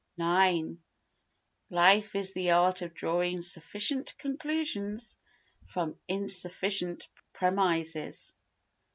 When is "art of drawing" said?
2.49-3.43